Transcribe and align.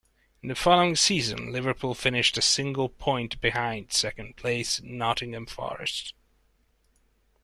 In 0.41 0.49
the 0.49 0.55
following 0.55 0.95
season, 0.95 1.51
Liverpool 1.51 1.93
finished 1.93 2.35
a 2.35 2.41
single 2.41 2.89
point 2.89 3.39
behind 3.39 3.93
second-placed 3.93 4.83
Nottingham 4.83 5.45
Forest. 5.45 6.15